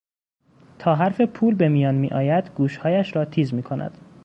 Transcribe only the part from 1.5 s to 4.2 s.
به میان میآید گوشهایش را تیز میکند.